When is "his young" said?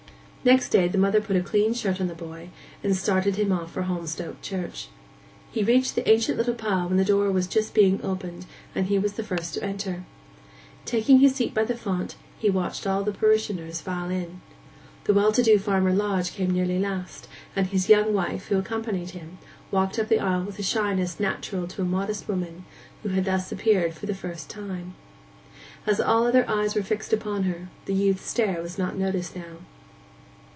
17.67-18.11